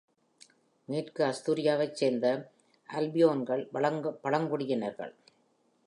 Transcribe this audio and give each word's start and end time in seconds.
மேற்கு 0.87 1.23
அஸ்தூரியாவைச் 1.23 1.93
சேர்ந்த 1.93 2.27
அல்பியோன்கள் 2.89 3.63
பழங்குடியினர்கள். 4.23 5.13